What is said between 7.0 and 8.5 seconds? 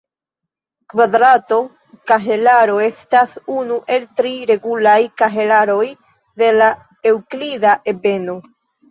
eŭklida ebeno.